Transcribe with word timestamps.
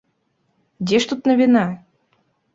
Дзе 0.87 0.97
ж 1.03 1.11
тут 1.13 1.21
навіна? 1.33 1.65